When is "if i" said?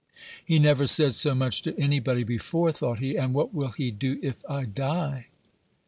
4.23-4.65